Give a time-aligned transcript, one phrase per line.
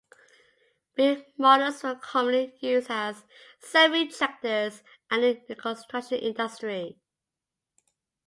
[0.95, 3.23] B Models were commonly used as
[3.59, 4.81] semi tractors
[5.11, 6.97] and in the construction industry.